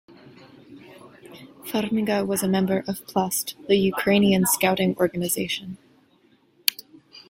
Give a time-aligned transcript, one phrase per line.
[1.63, 5.77] Farmiga was a member of Plast, the Ukrainian scouting organization.